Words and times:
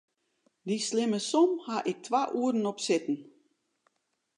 Dy 0.67 0.77
slimme 0.87 1.19
som 1.29 1.49
haw 1.65 1.83
ik 1.91 1.99
twa 2.05 2.21
oeren 2.39 2.69
op 2.71 2.79
sitten. 2.85 3.17